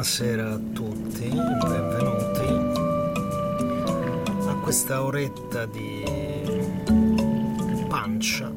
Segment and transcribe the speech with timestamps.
[0.00, 2.48] Buonasera a tutti, benvenuti
[4.48, 6.02] a questa oretta di
[7.86, 8.50] pancia,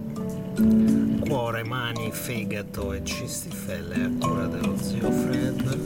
[1.20, 5.80] cuore, mani, fegato e cistifelle a cura dello zio Fred.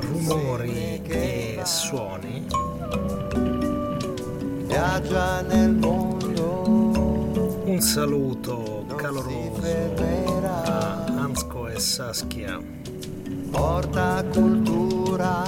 [0.00, 2.46] Rumori e suoni.
[4.66, 6.92] Viaggia nel mondo,
[7.64, 10.33] Un saluto caloroso
[11.74, 12.60] e Saskia.
[13.50, 15.42] porta cultura,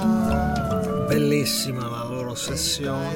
[1.07, 3.13] Bellissima la loro sessione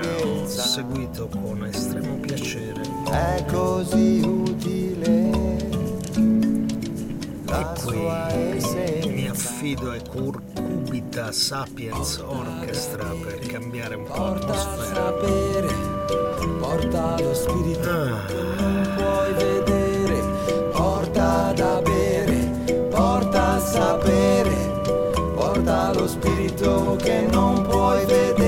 [0.00, 2.80] che ho seguito con estremo piacere.
[3.10, 5.30] è così utile
[7.46, 15.12] E qui mi affido ai Curcubita Sapiens Orchestra per cambiare un po' l'atmosfera.
[16.60, 18.24] porta lo spirito Ah.
[18.30, 19.81] non puoi vedere,
[26.96, 28.41] che non puoi vedere.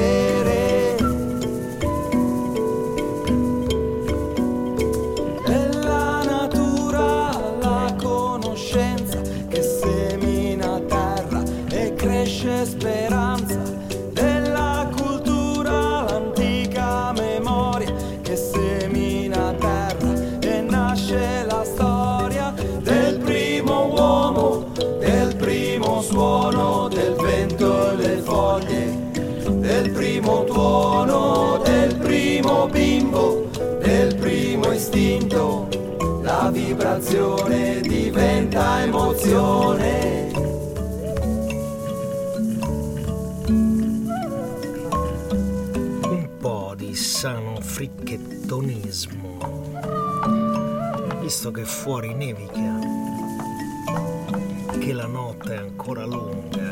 [36.94, 40.31] La vibrazione diventa emozione.
[46.05, 49.38] Un po' di sano fricchettonismo,
[51.21, 52.78] visto che fuori nevica,
[54.78, 56.63] che la notte è ancora lunga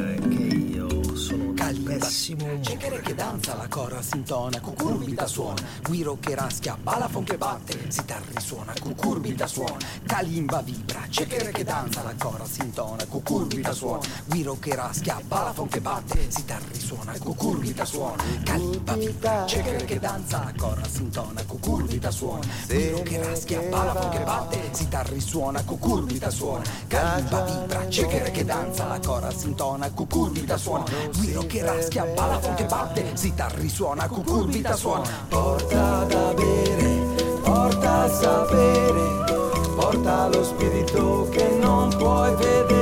[2.62, 3.00] Cecere umore.
[3.00, 8.72] che danza, la cora sintona, cucurbita suona, guiro che raschia, balafon che batte, sitar risuona,
[8.80, 9.76] cucurbita suona,
[10.06, 15.80] calimba vibra, cecere che danza, la cora sintona, cucurbita suona, guiro che raschia, balafon che
[15.80, 22.46] batte, sitar risuona, cucurbita suona, calimba vibra, cecere che danza, la cora sintona, cucurbita suona,
[22.66, 28.86] guiro che raschia, balafon che batte, sitar risuona, cucurbita suona, calimba vibra, cecere che danza,
[28.86, 30.84] la cora sintona, cucurbita suona,
[31.16, 38.08] guiro che raschia, balafon che batte, sitar risuona, cucurbita suona, porta da bere, porta a
[38.08, 39.24] sapere,
[39.76, 42.81] porta lo spirito che non puoi vedere,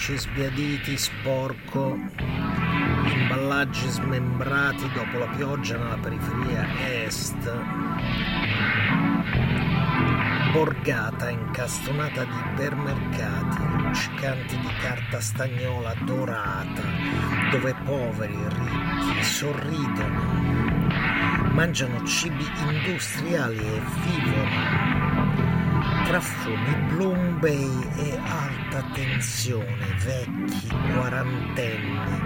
[0.00, 1.98] plastici sbiaditi, sporco,
[3.04, 6.66] imballaggi smembrati dopo la pioggia nella periferia
[7.04, 7.52] est,
[10.52, 16.82] borgata incastonata di ipermercati luccicanti di carta stagnola dorata,
[17.50, 20.22] dove poveri e ricchi sorridono,
[21.52, 24.89] mangiano cibi industriali e vivono
[26.10, 32.18] strafumi, Bloom Bay e alta tensione, vecchi quarantenni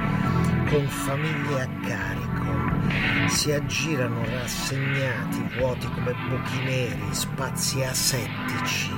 [0.71, 8.91] con famiglie a carico si aggirano rassegnati, vuoti come buchi neri, spazi asettici,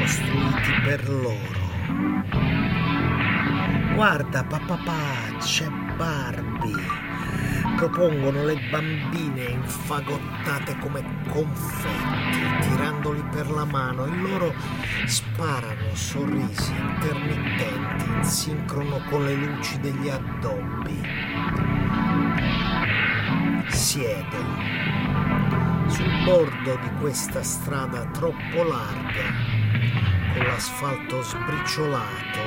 [0.00, 1.64] costruiti per loro.
[3.94, 7.05] Guarda papà, c'è Barbie
[7.76, 14.54] propongono le bambine infagottate come confetti, tirandoli per la mano e loro
[15.04, 21.02] sparano sorrisi intermittenti in sincrono con le luci degli addobbi.
[23.68, 24.36] Siedo
[25.88, 29.34] sul bordo di questa strada troppo larga,
[30.32, 32.40] con l'asfalto sbriciolato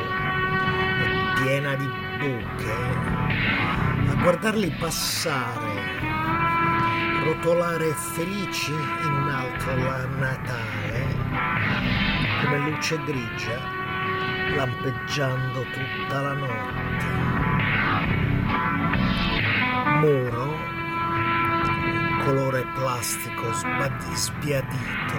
[1.04, 1.88] e piena di
[2.18, 3.19] buche
[4.22, 5.98] guardarli passare,
[7.24, 9.76] rotolare felici in un altro
[10.18, 11.06] Natale,
[12.44, 13.60] come luce grigia,
[14.56, 17.18] lampeggiando tutta la notte.
[20.02, 20.58] Muro,
[22.26, 23.54] colore plastico
[24.16, 25.18] sbiadito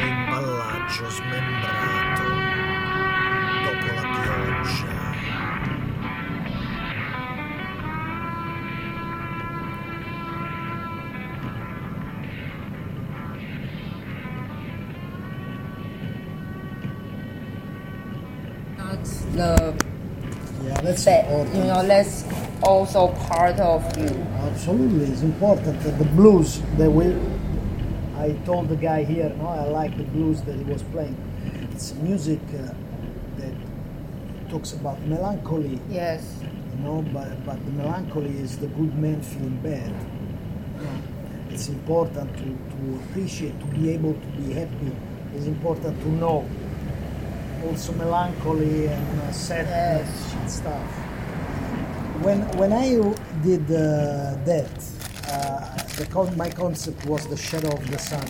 [0.00, 2.05] e imballaggio smembrato
[19.34, 19.74] the
[20.64, 21.56] Yeah, that's that important.
[21.56, 22.24] you know that's
[22.62, 24.08] also part of you.
[24.50, 25.80] Absolutely, it's important.
[25.82, 27.14] The blues that we.
[28.18, 31.16] I told the guy here, no, I like the blues that he was playing.
[31.72, 32.72] It's music uh,
[33.38, 33.54] that
[34.48, 36.24] talks about melancholy, Yes.
[36.42, 39.92] you know, but, but the melancholy is the good man feeling bad.
[40.80, 41.02] You know,
[41.50, 44.90] it's important to, to appreciate, to be able to be happy.
[45.34, 46.48] It's important to know
[47.66, 50.34] also melancholy and uh, sadness Yes.
[50.40, 50.90] and stuff.
[52.24, 52.88] When when I
[53.42, 54.70] did uh, that,
[55.28, 58.26] uh, the con- my concept was the shadow of the sun.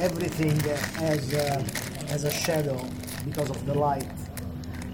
[0.00, 0.58] Everything
[1.04, 1.62] has uh,
[2.08, 2.78] has a shadow
[3.24, 4.10] because of the light.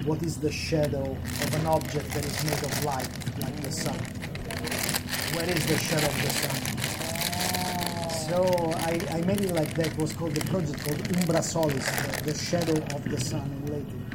[0.05, 1.03] What is the shadow
[1.45, 3.09] of an object that is made of light,
[3.43, 3.99] like the sun?
[5.35, 6.76] Where is the shadow of the sun?
[8.29, 8.43] So
[8.79, 9.87] I, I made it like that.
[9.87, 11.87] It was called the project called Umbra Solis,
[12.23, 14.06] the, shadow of the sun in Latin.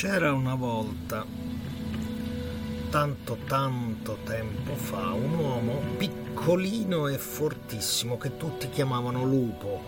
[0.00, 1.26] C'era una volta,
[2.88, 9.82] tanto tanto tempo fa, un uomo piccolino e fortissimo che tutti chiamavano lupo.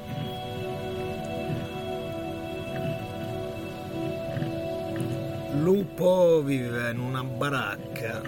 [5.61, 8.21] Lupo viveva in una baracca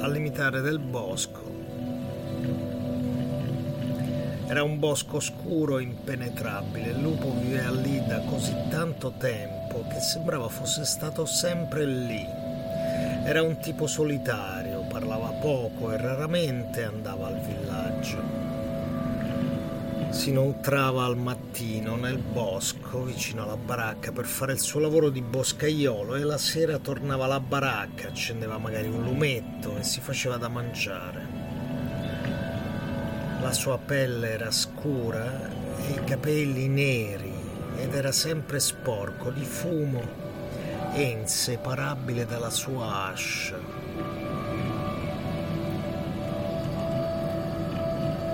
[0.00, 1.42] al limitare del bosco.
[4.46, 6.92] Era un bosco scuro impenetrabile.
[6.92, 9.55] Il lupo viveva lì da così tanto tempo
[9.88, 12.26] che sembrava fosse stato sempre lì.
[13.24, 18.44] Era un tipo solitario, parlava poco e raramente andava al villaggio.
[20.10, 25.20] Si nutrava al mattino nel bosco vicino alla baracca per fare il suo lavoro di
[25.20, 30.48] boscaiolo e la sera tornava alla baracca, accendeva magari un lumetto e si faceva da
[30.48, 31.26] mangiare.
[33.42, 35.48] La sua pelle era scura
[35.86, 37.35] e i capelli neri
[37.76, 40.02] ed era sempre sporco di fumo
[40.94, 43.58] e inseparabile dalla sua ascia.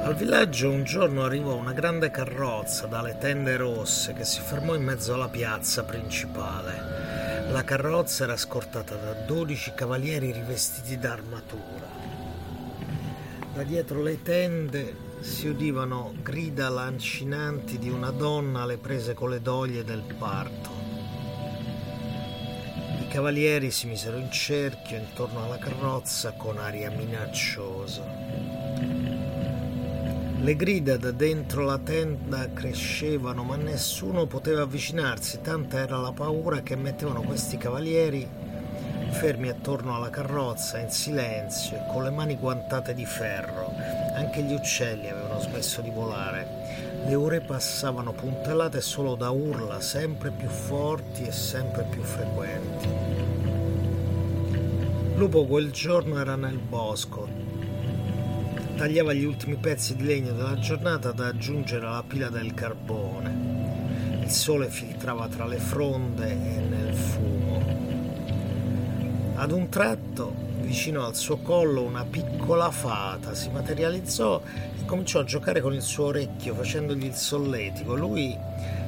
[0.04, 4.82] Al villaggio un giorno arrivò una grande carrozza dalle tende rosse che si fermò in
[4.82, 7.50] mezzo alla piazza principale.
[7.50, 11.86] La carrozza era scortata da dodici cavalieri rivestiti d'armatura.
[13.54, 19.40] Da dietro le tende si udivano grida lancinanti di una donna alle prese con le
[19.40, 20.70] doglie del parto.
[23.00, 28.02] I cavalieri si misero in cerchio intorno alla carrozza con aria minacciosa.
[30.40, 36.62] Le grida da dentro la tenda crescevano, ma nessuno poteva avvicinarsi, tanta era la paura
[36.62, 38.28] che mettevano questi cavalieri
[39.12, 43.61] fermi attorno alla carrozza in silenzio e con le mani guantate di ferro.
[44.22, 46.46] Anche gli uccelli avevano smesso di volare.
[47.06, 52.88] Le ore passavano puntellate solo da urla sempre più forti e sempre più frequenti.
[55.16, 57.28] Lupo quel giorno era nel bosco.
[58.76, 64.20] Tagliava gli ultimi pezzi di legno della giornata da aggiungere alla pila del carbone.
[64.22, 67.60] Il sole filtrava tra le fronde e nel fumo.
[69.34, 74.40] Ad un tratto, vicino al suo collo, una piccola fata si materializzò
[74.78, 77.94] e cominciò a giocare con il suo orecchio, facendogli il solletico.
[77.94, 78.36] Lui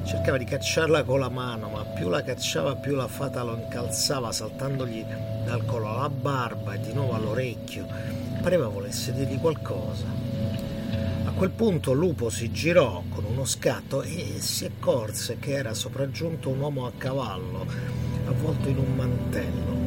[0.05, 4.31] cercava di cacciarla con la mano, ma più la cacciava, più la fata lo incalzava,
[4.31, 5.05] saltandogli
[5.45, 7.85] dal collo alla barba e di nuovo all'orecchio.
[8.41, 10.05] Pareva volesse dirgli qualcosa.
[11.25, 16.49] A quel punto Lupo si girò con uno scatto e si accorse che era sopraggiunto
[16.49, 17.65] un uomo a cavallo,
[18.25, 19.84] avvolto in un mantello.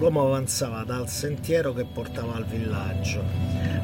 [0.00, 3.22] L'uomo avanzava dal sentiero che portava al villaggio.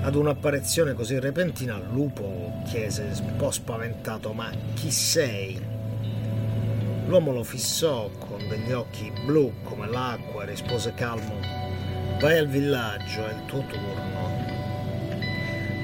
[0.00, 5.60] Ad un'apparizione così repentina, Lupo chiese un po' spaventato: Ma chi sei?
[7.04, 11.38] L'uomo lo fissò con degli occhi blu come l'acqua e rispose calmo:
[12.18, 14.54] Vai al villaggio, è il tuo turno.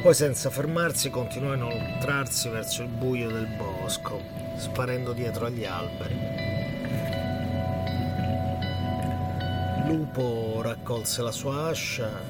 [0.01, 4.19] Poi, senza fermarsi, continuò a inoltrarsi verso il buio del bosco,
[4.57, 6.32] sparendo dietro agli alberi.
[9.87, 12.21] Lupo raccolse la sua ascia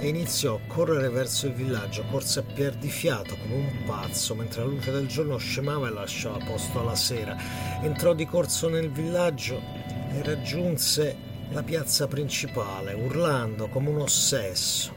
[0.00, 2.04] e iniziò a correre verso il villaggio.
[2.10, 6.80] Corse a perdifiato come un pazzo mentre la luce del giorno scemava e lasciava posto
[6.80, 7.36] alla sera.
[7.80, 9.60] Entrò di corso nel villaggio
[10.12, 11.16] e raggiunse
[11.50, 14.92] la piazza principale, urlando come un ossesso.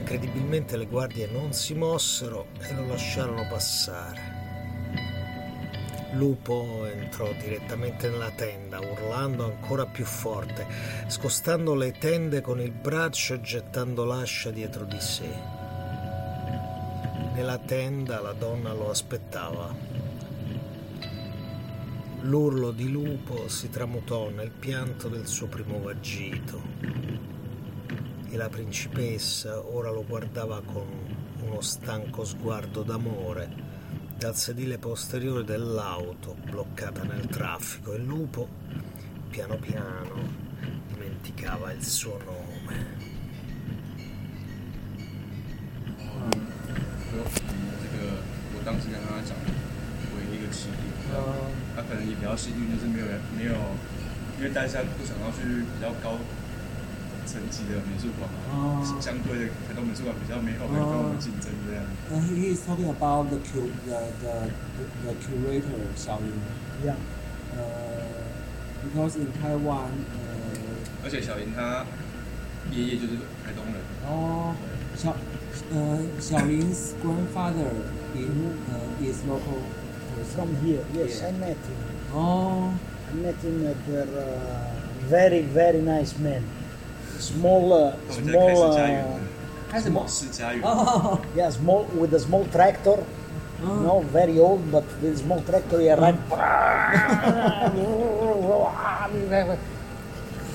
[0.00, 4.27] Incredibilmente le guardie non si mossero e lo lasciarono passare.
[6.12, 10.66] Lupo entrò direttamente nella tenda, urlando ancora più forte,
[11.06, 15.28] scostando le tende con il braccio e gettando l'ascia dietro di sé.
[17.34, 19.74] Nella tenda la donna lo aspettava.
[22.22, 26.62] L'urlo di lupo si tramutò nel pianto del suo primo vagito
[28.30, 30.86] e la principessa ora lo guardava con
[31.40, 33.67] uno stanco sguardo d'amore
[34.18, 38.48] dal sedile posteriore dell'auto bloccata nel traffico il lupo
[39.30, 40.46] piano piano
[40.88, 42.98] dimenticava il suo nome.
[55.80, 56.37] 这
[57.28, 61.84] 层级的美术馆嘛，相对的台东美术馆比较没有人跟我们竞争这样。
[62.08, 64.48] Uh, he is talking about the cu- the the,
[65.04, 66.40] the curator Xiao Ying.
[66.82, 66.96] Yeah.
[67.52, 67.60] Uh,
[68.82, 71.84] because in Taiwan, uh, 而且小林他
[72.72, 73.74] 爷爷就是台东人
[74.08, 74.54] ，oh,
[74.96, 75.12] Xiao,
[75.72, 77.70] uh, Xiao Ying's grandfather
[78.14, 79.60] in, uh, is local
[80.34, 81.78] from here, yes, I met him.
[82.14, 82.72] Oh,
[83.10, 84.02] I met him at uh,
[85.08, 86.42] very, very nice man.
[87.18, 88.22] small smaller.
[88.22, 90.08] small uh, small,
[91.34, 93.04] yeah small with a small tractor
[93.62, 93.80] oh.
[93.80, 95.96] no very old but with a small tractor you oh.
[96.00, 96.18] run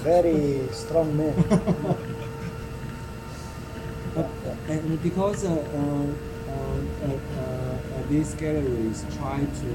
[0.04, 1.34] very strong man
[4.16, 4.22] yeah.
[4.24, 4.28] Uh,
[4.70, 6.06] and because uh, uh,
[7.08, 7.74] uh
[8.10, 9.72] these galleries try to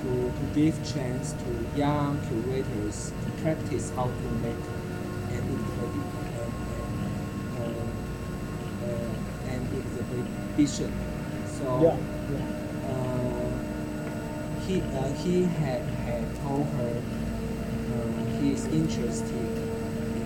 [0.00, 4.64] to, to give chance to young curators to practice how to make
[10.20, 10.92] exhibition.
[11.58, 11.96] So Yeah,
[12.30, 12.90] yeah.
[12.90, 13.50] uh,
[14.66, 19.50] he uh, he had had told her uh, he is interested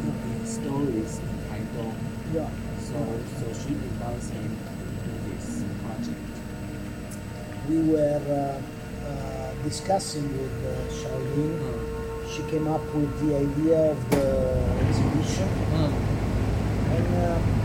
[0.05, 1.95] in, stories in Taiwan.
[2.35, 2.49] yeah.
[2.81, 2.95] So,
[3.39, 4.49] so she invites him
[5.05, 6.33] to this project.
[7.69, 11.53] We were uh, uh, discussing with uh, Shaolin.
[12.33, 14.27] She came up with the idea of the
[14.89, 15.49] exhibition.
[16.97, 17.58] And uh,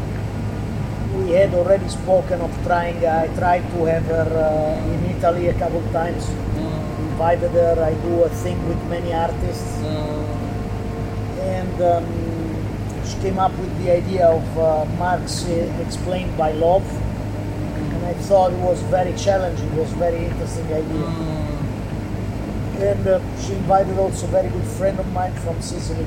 [1.15, 5.53] we had already spoken of trying, I tried to have her uh, in Italy a
[5.53, 6.27] couple of times,
[7.11, 9.77] invited her, I do a thing with many artists,
[11.41, 12.05] and um,
[13.05, 16.85] she came up with the idea of uh, Marx uh, explained by love,
[17.93, 19.67] and I thought it was very challenging.
[19.67, 21.07] It was very interesting idea.
[22.91, 26.05] And uh, she invited also a very good friend of mine from Sicily.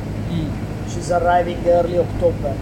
[0.88, 2.56] She's arriving early October,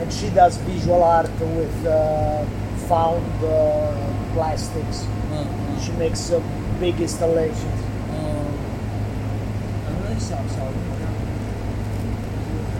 [0.00, 2.44] and she does visual art with uh,
[2.88, 3.92] found uh,
[4.34, 5.06] plastics.
[5.80, 6.40] She makes uh,
[6.80, 7.80] big installations.
[8.10, 8.16] 嗯，
[9.84, 11.06] 反正小小的这样，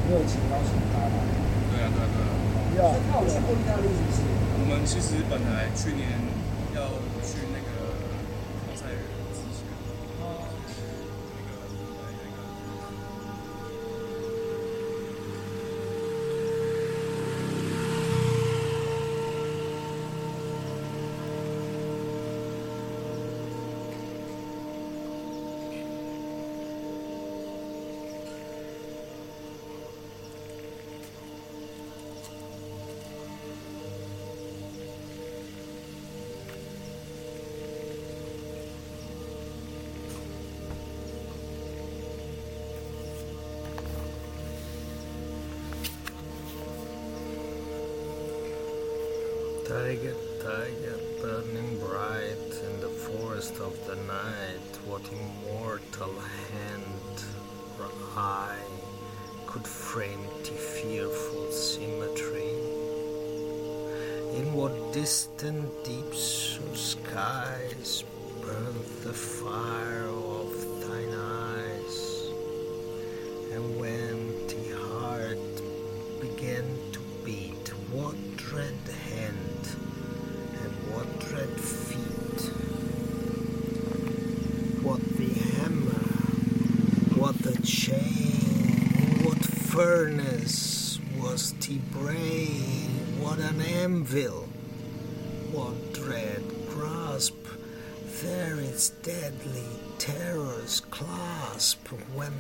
[0.09, 1.17] 热情邀请他来。
[1.71, 2.27] 对啊，对啊，对啊。
[2.77, 2.97] Yeah.
[3.11, 4.19] 他有去过意大利是不是？
[4.59, 6.09] 我们其实本来去年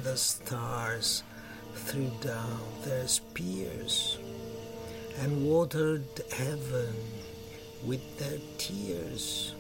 [0.03, 1.23] The stars
[1.73, 4.17] threw down their spears
[5.19, 6.95] and watered heaven
[7.85, 9.53] with their tears.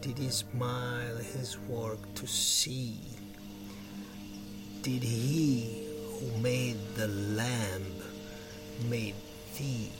[0.00, 2.98] Did he smile his work to see?
[4.82, 5.86] Did he
[6.18, 7.86] who made the lamb
[8.88, 9.14] made
[9.56, 9.92] thee?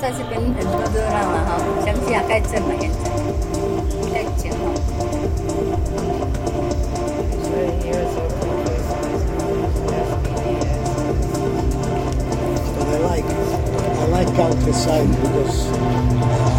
[0.00, 1.50] 在这边很多热闹了哈，
[1.84, 3.04] 乡下盖正了现在，
[4.12, 4.44] 在讲。
[7.42, 9.24] 所以你有时候可能会稍微是
[12.76, 13.28] But I like
[13.98, 15.56] I like countryside because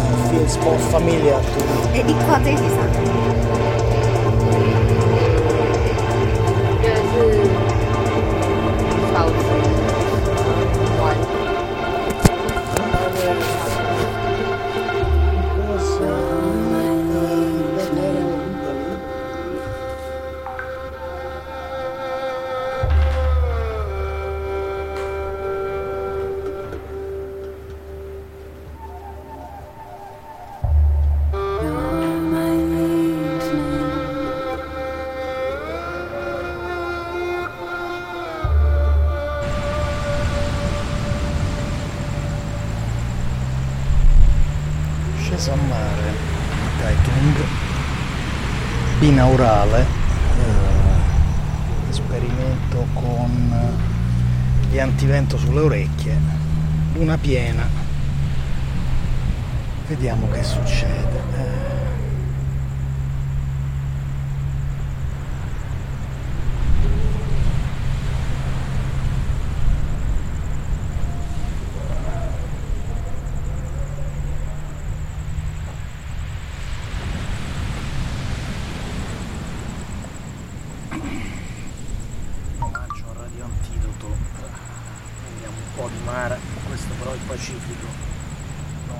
[0.08, 3.37] it feels more familiar to me.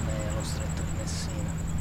[0.07, 1.78] È lo stretto di Messina.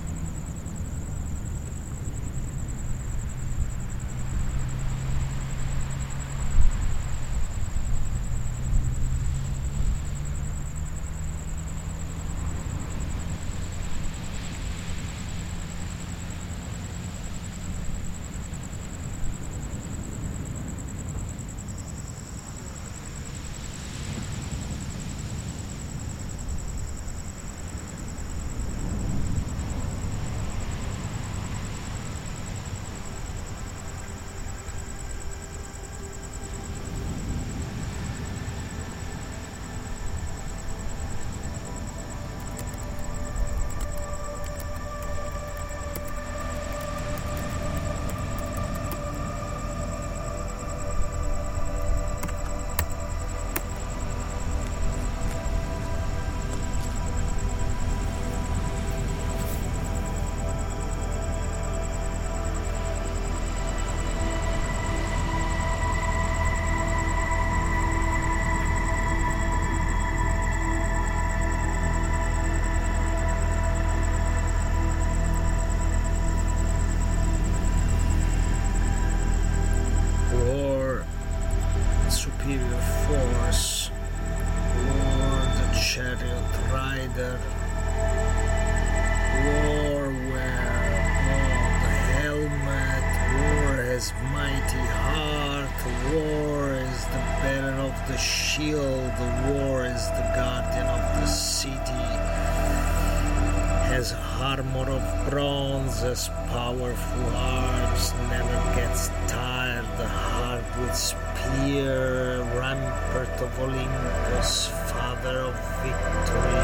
[104.47, 113.51] Armor of bronze, has powerful arms, never gets tired, the heart with spear, rampart of
[113.60, 116.63] Olympus, father of victory,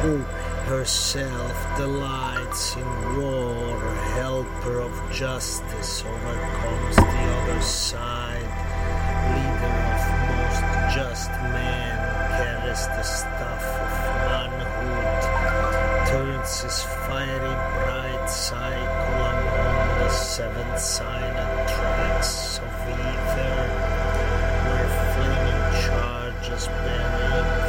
[0.00, 0.16] who
[0.72, 3.78] herself delights in war,
[4.16, 8.50] helper of justice, overcomes the other side,
[9.36, 10.64] leader of most
[10.96, 11.96] just men,
[12.38, 13.99] carries the stuff of
[16.10, 23.58] turns his fiery bright cycle among the seven silent tracks of ether,
[24.66, 27.59] where flaming charges burning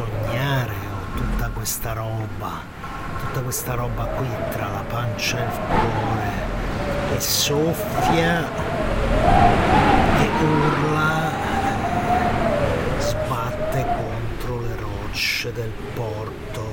[0.00, 2.62] sognare ho tutta questa roba,
[3.18, 6.30] tutta questa roba qui tra la pancia e il cuore
[7.10, 8.48] che soffia,
[10.16, 11.30] che urla,
[12.98, 16.64] sbatte contro le rocce del porto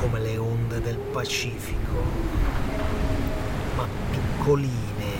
[0.00, 2.02] come le onde del Pacifico,
[3.76, 5.12] ma piccoline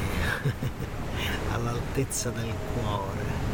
[1.53, 3.54] all'altezza del cuore.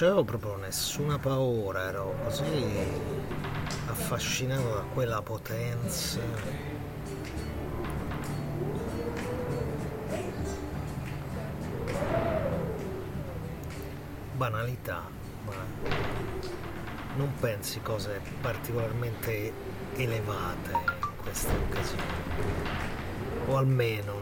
[0.00, 2.42] C'avevo proprio nessuna paura, ero così
[3.86, 6.20] affascinato da quella potenza.
[14.36, 15.02] Banalità,
[15.44, 15.52] ma
[17.16, 19.52] non pensi cose particolarmente
[19.96, 22.02] elevate in queste occasioni.
[23.48, 24.19] O almeno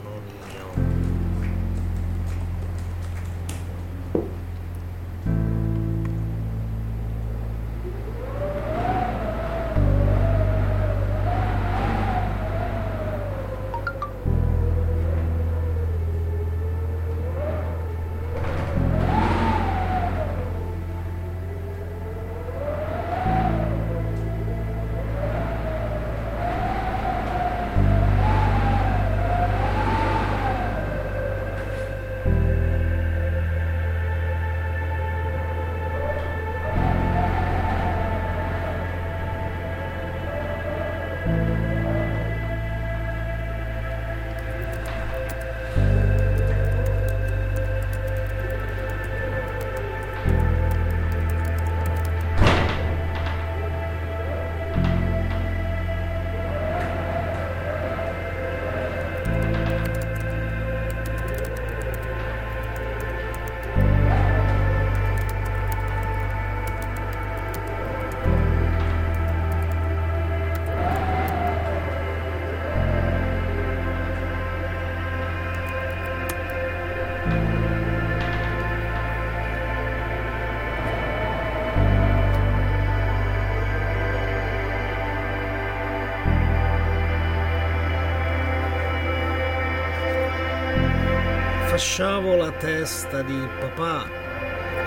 [91.99, 94.09] fasciavo la testa di papà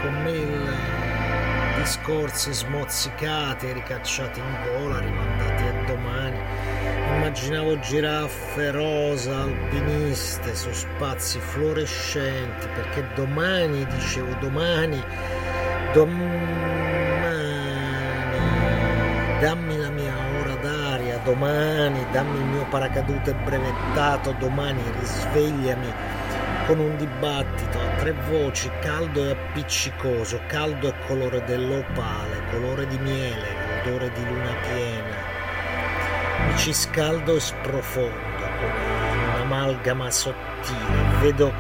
[0.02, 0.78] con mille
[1.76, 6.40] discorsi smozzicati ricacciati in gola, rimandati a domani.
[7.18, 15.04] Immaginavo giraffe rosa alpiniste su spazi fluorescenti, perché domani, dicevo domani,
[15.92, 16.30] domani,
[19.42, 26.20] dammi la mia ora d'aria, domani, dammi il mio paracadute brevettato, domani risvegliami
[26.66, 32.98] con un dibattito a tre voci, caldo e appiccicoso, caldo e colore dell'opale, colore di
[33.00, 35.16] miele, odore di luna piena.
[36.48, 41.20] Mi ci scaldo e sprofondo come un'amalgama sottile.
[41.20, 41.54] Vedo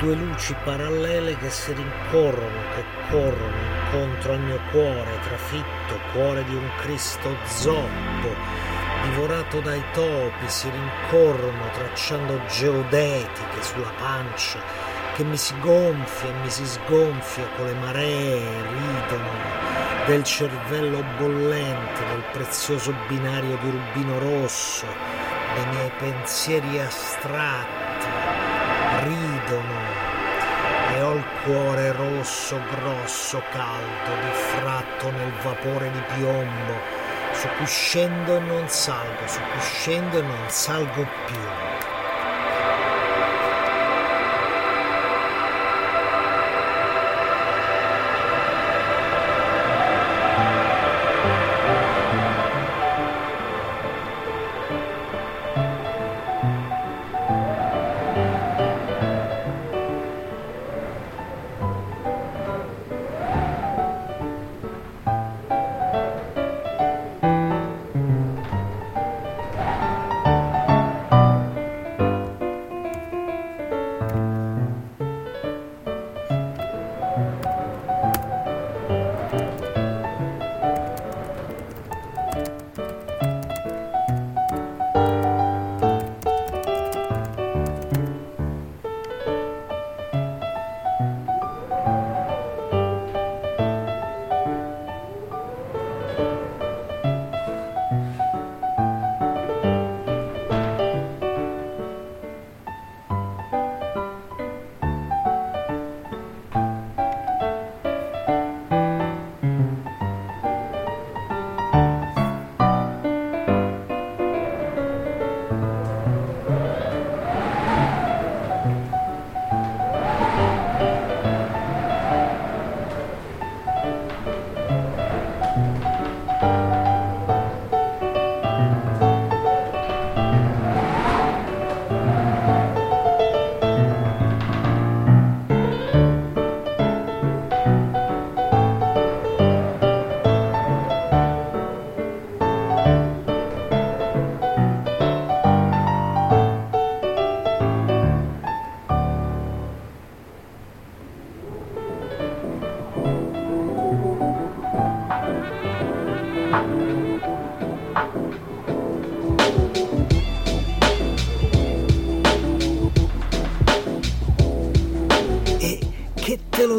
[0.00, 6.54] due luci parallele che si rincorrono, che corrono incontro al mio cuore, trafitto, cuore di
[6.54, 8.71] un Cristo zoppo
[9.02, 14.60] divorato dai topi, si rincorrono tracciando geodetiche sulla pancia,
[15.14, 19.30] che mi si gonfia e mi si sgonfia con le maree, ridono
[20.06, 24.86] del cervello bollente, del prezioso binario di rubino rosso,
[25.54, 28.06] dei miei pensieri astratti,
[29.02, 30.10] ridono
[30.94, 37.01] e ho il cuore rosso, grosso, caldo, diffratto nel vapore di piombo
[37.42, 41.71] su cui scendo non salgo, su cui scendo non salgo più.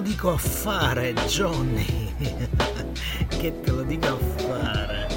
[0.04, 2.14] Dico a fare, Johnny?
[3.30, 5.08] che te lo dico a fare?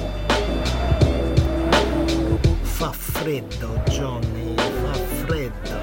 [2.61, 5.79] Fa freddo, Johnny, fa freddo.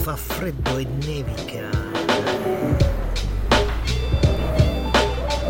[0.00, 1.70] Fa freddo e nevica.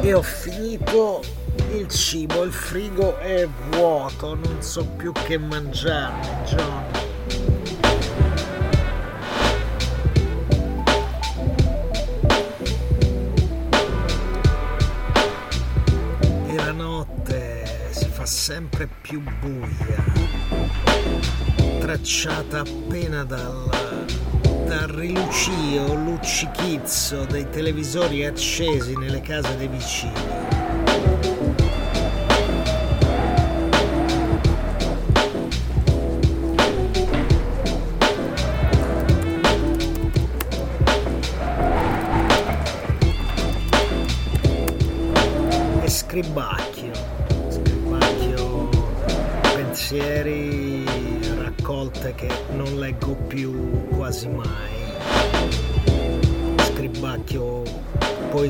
[0.02, 1.22] E ho finito
[1.72, 7.15] il cibo, il frigo è vuoto, non so più che mangiarmi, Johnny.
[18.77, 20.05] Sempre più buia,
[21.79, 23.70] tracciata appena dal,
[24.66, 31.36] dal rilucio, luccichizzo dei televisori accesi nelle case dei vicini.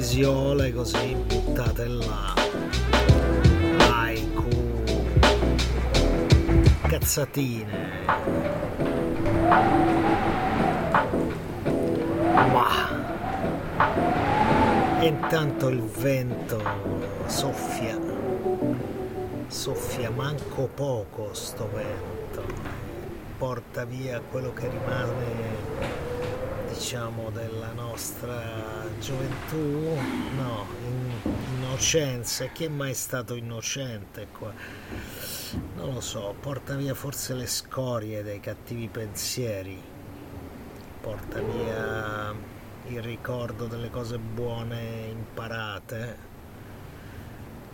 [0.07, 2.33] Poesiole così buttate là.
[3.91, 4.49] Haiku,
[6.87, 8.05] cazzatine.
[12.53, 12.69] Ma
[15.01, 16.63] intanto il vento
[17.27, 17.99] soffia,
[19.49, 22.45] soffia manco poco sto vento,
[23.39, 26.16] porta via quello che rimane,
[26.77, 29.97] diciamo, della nostra gioventù,
[30.37, 34.53] no, in- innocenza, chi è mai stato innocente qua?
[35.77, 39.81] Non lo so, porta via forse le scorie dei cattivi pensieri,
[41.01, 42.35] porta via
[42.89, 46.35] il ricordo delle cose buone imparate.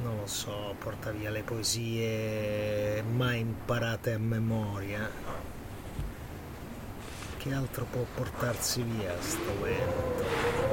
[0.00, 5.10] Non lo so, porta via le poesie mai imparate a memoria.
[7.42, 10.71] Che altro può portarsi via sto vento?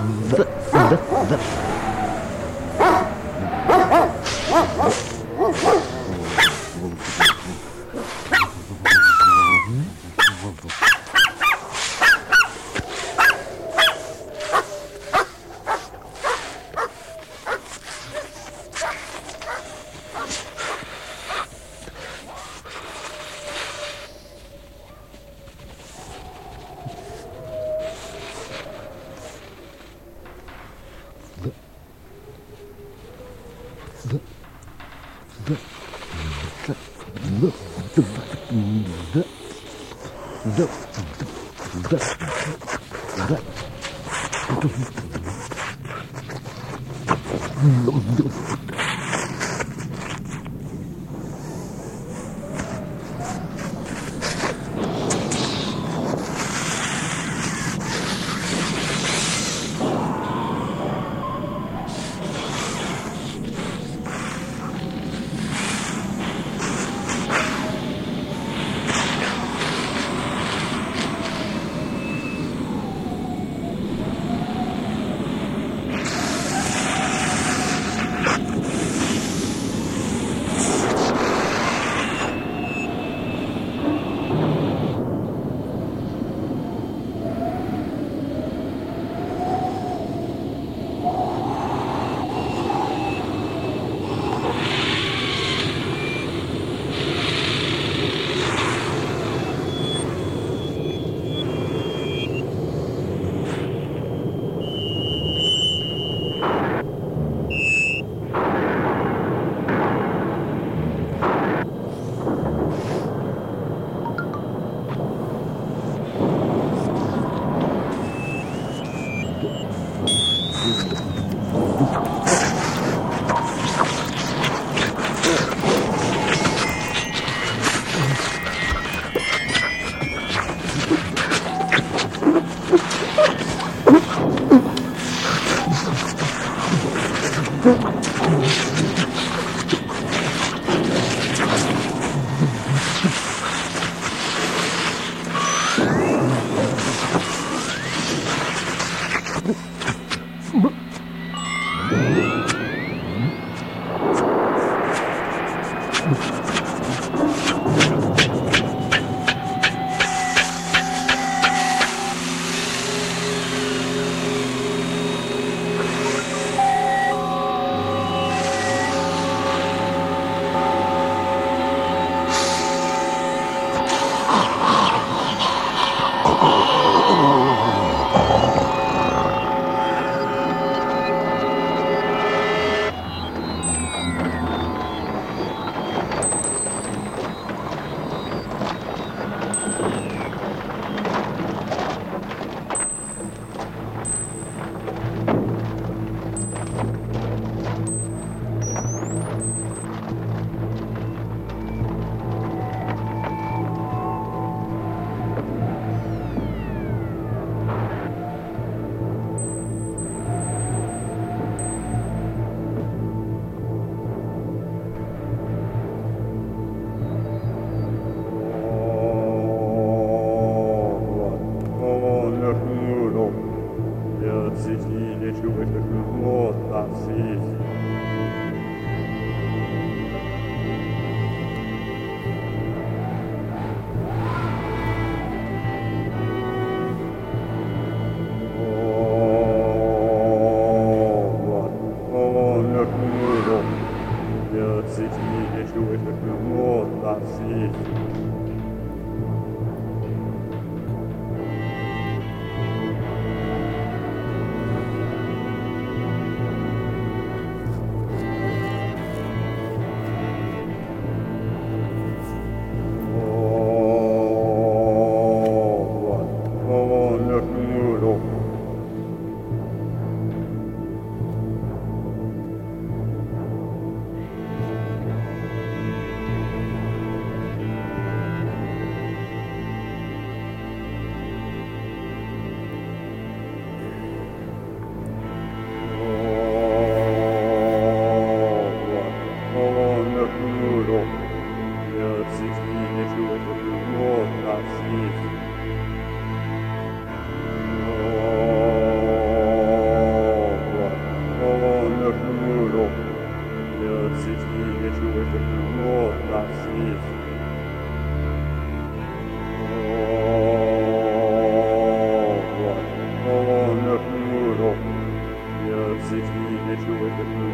[0.00, 1.81] 你的你的你的。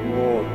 [0.09, 0.49] Sono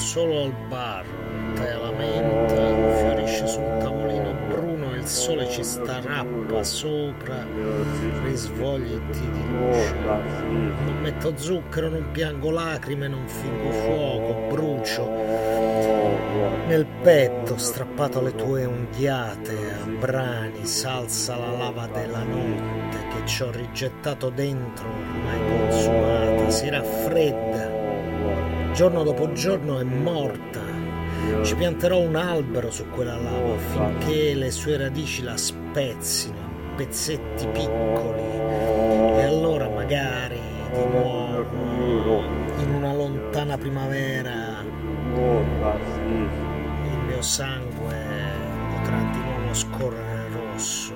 [0.00, 1.04] solo al bar,
[1.54, 7.46] tè alla menta, fiorisce su un tavolino bruno il sole ci starappa sopra,
[8.24, 9.94] risvogliti di luce.
[10.02, 15.06] Non metto zucchero, non piango lacrime, non fingo fuoco, brucio.
[16.66, 23.42] Nel petto, strappato alle tue unghiate, a brani, salsa la lava della notte che ci
[23.42, 27.69] ho rigettato dentro, ormai consumata, si raffredda
[28.72, 30.60] giorno dopo giorno è morta.
[31.42, 37.46] Ci pianterò un albero su quella lava finché le sue radici la spezzino in pezzetti
[37.48, 38.22] piccoli.
[39.18, 40.40] E allora magari
[40.72, 42.22] di nuovo
[42.58, 44.64] in una lontana primavera
[46.84, 47.96] il mio sangue
[48.70, 50.94] potrà di nuovo scorrere rosso.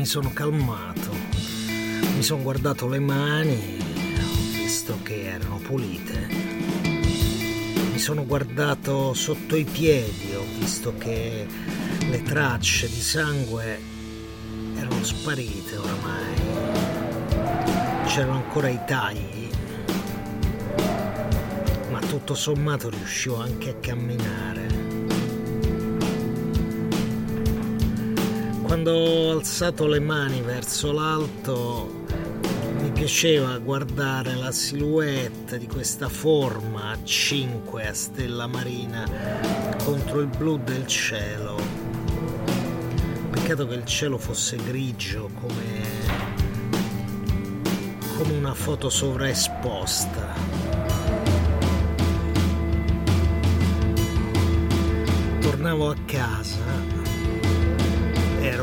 [0.02, 1.12] mi sono calmato,
[2.16, 3.78] mi sono guardato le mani,
[4.18, 6.26] ho visto che erano pulite.
[7.92, 11.46] Mi sono guardato sotto i piedi, ho visto che
[12.00, 13.80] le tracce di sangue
[14.74, 16.34] erano sparite oramai.
[18.06, 19.50] C'erano ancora i tagli,
[21.92, 24.51] ma tutto sommato riuscivo anche a camminare.
[28.72, 32.04] Quando ho alzato le mani verso l'alto
[32.80, 39.06] mi piaceva guardare la silhouette di questa forma a 5 a stella marina
[39.84, 41.60] contro il blu del cielo.
[43.30, 45.82] Peccato che il cielo fosse grigio come,
[48.16, 50.32] come una foto sovraesposta.
[55.40, 57.01] Tornavo a casa,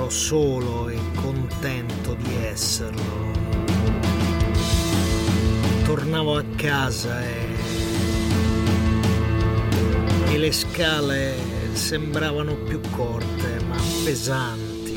[0.09, 3.31] solo e contento di esserlo
[5.85, 7.47] tornavo a casa e,
[10.27, 11.35] e le scale
[11.73, 14.93] sembravano più corte ma pesanti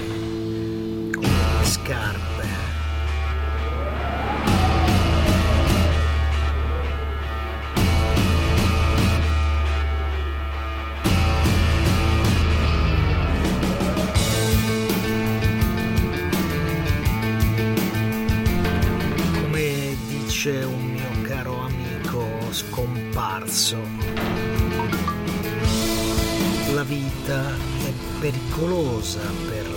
[1.12, 2.31] come le scarpe.
[28.62, 29.71] Pericolosa per